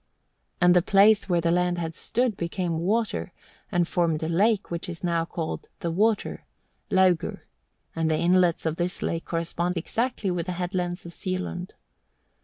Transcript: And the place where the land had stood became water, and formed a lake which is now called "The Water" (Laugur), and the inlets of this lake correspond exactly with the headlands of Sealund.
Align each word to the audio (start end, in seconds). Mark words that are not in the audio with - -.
And 0.59 0.75
the 0.75 0.81
place 0.81 1.29
where 1.29 1.41
the 1.41 1.51
land 1.51 1.77
had 1.77 1.93
stood 1.93 2.35
became 2.35 2.79
water, 2.79 3.31
and 3.71 3.87
formed 3.87 4.23
a 4.23 4.27
lake 4.27 4.71
which 4.71 4.89
is 4.89 5.03
now 5.03 5.25
called 5.25 5.69
"The 5.81 5.91
Water" 5.91 6.43
(Laugur), 6.89 7.41
and 7.95 8.09
the 8.09 8.17
inlets 8.17 8.65
of 8.65 8.77
this 8.77 9.03
lake 9.03 9.25
correspond 9.25 9.77
exactly 9.77 10.31
with 10.31 10.47
the 10.47 10.53
headlands 10.53 11.05
of 11.05 11.13
Sealund. 11.13 11.73